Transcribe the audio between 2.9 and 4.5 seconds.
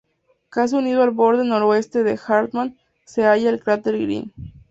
se halla el cráter Green.